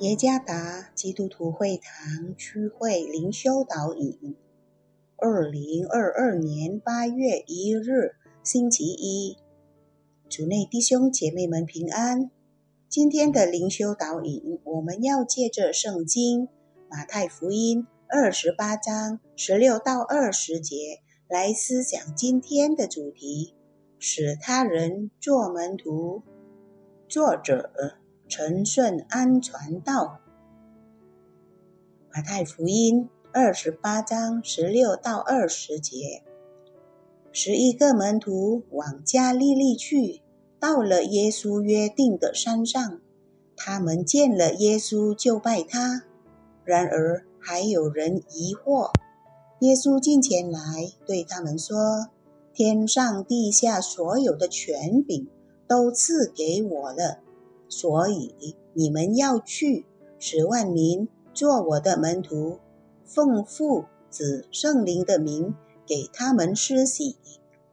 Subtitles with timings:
[0.00, 4.34] 耶加达基督徒会堂区会灵修导引，
[5.18, 9.36] 二零二二年八月一日星期一，
[10.26, 12.30] 主内弟兄姐妹们平安。
[12.88, 16.48] 今天的灵修导引，我们要借着圣经
[16.88, 23.52] 马太福音二十八章十六到二十节来思想今天的主题：
[23.98, 26.22] 使他人做门徒。
[27.06, 27.99] 作者。
[28.30, 30.20] 陈顺安传道，
[32.14, 36.22] 马太福音二十八章十六到二十节，
[37.32, 40.22] 十一个门徒往加利利去，
[40.60, 43.00] 到了耶稣约定的山上，
[43.56, 46.04] 他们见了耶稣就拜他。
[46.62, 48.92] 然而还有人疑惑。
[49.58, 50.60] 耶稣近前来
[51.04, 52.10] 对他们说
[52.54, 55.26] ：“天上地下所有的权柄
[55.66, 57.18] 都赐给我了。”
[57.70, 59.86] 所以你们要去，
[60.18, 62.58] 使万民做我的门徒，
[63.04, 65.54] 奉父子圣灵的名
[65.86, 67.16] 给他们施洗，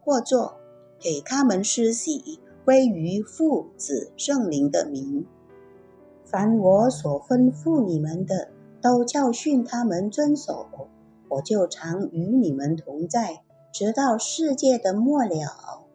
[0.00, 0.56] 或作
[0.98, 5.24] 给他们施洗归于父子圣灵的名。
[6.24, 8.48] 凡我所吩咐你们的，
[8.82, 10.66] 都教训他们遵守。
[11.28, 13.42] 我就常与你们同在，
[13.72, 15.86] 直到世界的末了。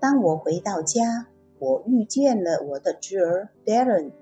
[0.00, 1.28] 当我回到家。
[1.60, 4.12] 我遇见了我的侄儿 Darren，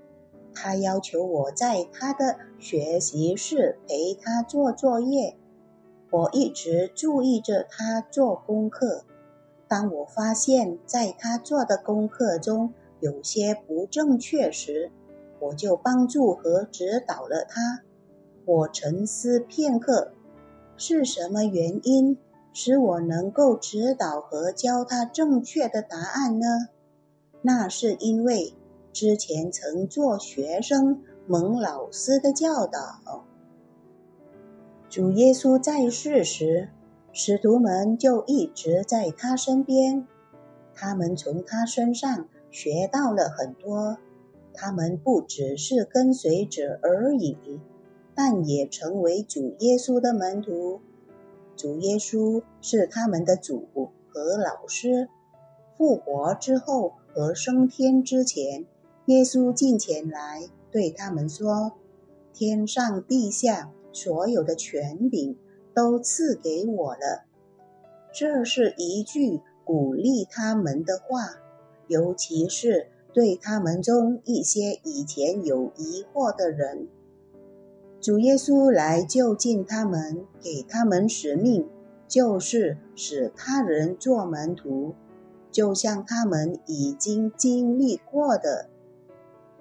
[0.53, 5.37] 他要求我在他的学习室陪他做作业。
[6.11, 9.05] 我一直注意着他做功课。
[9.69, 14.91] 当我发现在他做的功课中有些不正确时，
[15.39, 17.83] 我就帮助和指导了他。
[18.45, 20.11] 我沉思片刻，
[20.77, 22.19] 是什么原因
[22.53, 26.47] 使我能够指导和教他正确的答案呢？
[27.41, 28.53] 那是因为
[28.93, 33.25] 之前曾做学生蒙老师的教导。
[34.89, 36.71] 主耶稣在世时，
[37.13, 40.07] 使徒们就一直在他身边，
[40.75, 43.99] 他们从他身上学到了很多。
[44.53, 47.61] 他们不只是跟随者而已，
[48.15, 50.81] 但也成为主耶稣的门徒。
[51.55, 53.69] 主耶稣是他们的主
[54.09, 55.09] 和老师。
[55.77, 56.95] 复活之后。
[57.19, 58.65] 和升天之前，
[59.07, 61.73] 耶稣近前来对他们说
[62.33, 65.37] ：“天上地下所有的权柄
[65.75, 67.25] 都赐给我了。”
[68.15, 71.41] 这是一句鼓励他们的话，
[71.89, 76.87] 尤其是对他们中一些以前有疑惑的人。
[78.01, 81.67] 主耶稣来就近他们，给他们使命，
[82.07, 84.95] 就是使他人做门徒。
[85.59, 88.69] 就像他们已经经历过的，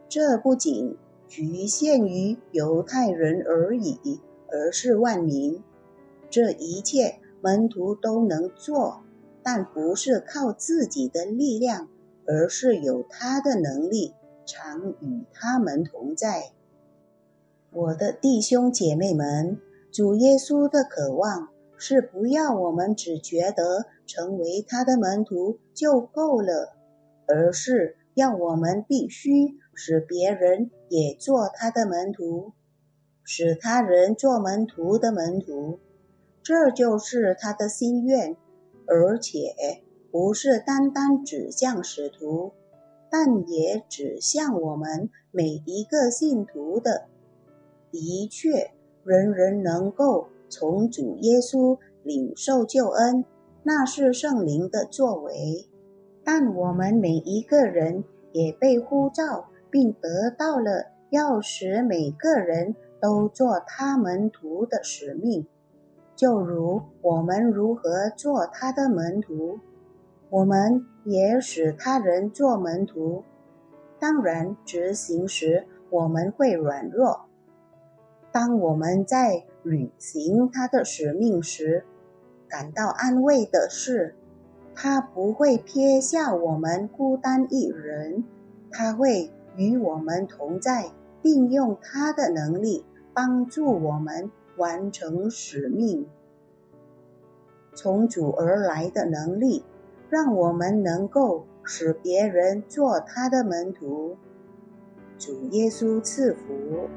[0.07, 0.95] 这不仅
[1.27, 5.63] 局限于犹太人而已，而是万民。
[6.29, 9.01] 这一切门徒都能做，
[9.41, 11.87] 但不是靠自己的力量，
[12.27, 14.13] 而是有他的能力，
[14.45, 16.51] 常与他们同在。
[17.71, 19.59] 我的弟兄姐妹们，
[19.91, 21.49] 主耶稣的渴望。
[21.79, 26.75] 是不要我们只觉得成为他的门徒就够了，
[27.27, 32.53] 而是要我们必须使别人也做他的门徒，
[33.23, 35.79] 使他人做门徒的门徒，
[36.41, 38.35] 这就是他的心愿，
[38.87, 39.53] 而且
[40.11, 42.53] 不是单单指向使徒，
[43.11, 47.05] 但也指向我们每一个信徒的。
[47.91, 48.71] 的确，
[49.03, 50.29] 人人能够。
[50.49, 53.25] 从主耶稣领受救恩，
[53.63, 55.67] 那是圣灵的作为。
[56.23, 65.45] 但我们每一个人也被呼召，并得到了要使每个人都做他门徒的使命。
[66.15, 69.59] 就如我们如何做他的门徒，
[70.29, 73.23] 我们也使他人做门徒。
[73.99, 77.26] 当然，执行时我们会软弱。
[78.37, 81.83] 当我们在履行他的使命时，
[82.47, 84.13] 感到安慰的是，
[84.75, 88.23] 他不会撇下我们孤单一人，
[88.69, 96.05] 他会与我们同在，并用他的能力帮助我们完成使命。
[97.73, 99.65] 从主而来的能力，
[100.11, 104.15] 让我们能够使别人做他的门徒。
[105.17, 106.87] 主耶稣赐福。